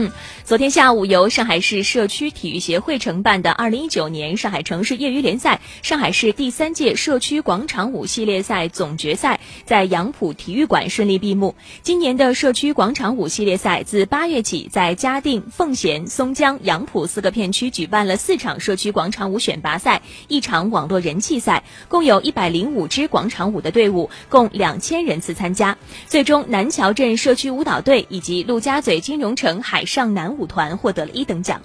[0.00, 0.12] 嗯，
[0.44, 11.56] 昨天下午由上海市社区体育协会承办的二零一九年上海城市业余联赛上海市第三届社区广场舞系列赛总决赛在杨浦体育馆顺利闭幕。
[11.82, 25.76] 今年的社区广场舞系列赛自八月起在嘉定、奉贤、松江、杨浦四个片区举办了四场社区广场舞选拔赛，一场网络人气赛，共有一百零五支广场舞的队伍，共两千人次参加。
[26.06, 29.84] 最终，南桥镇社区舞蹈队以及陆家嘴金融城海。
[29.88, 31.58] 上南舞团获得了一等奖。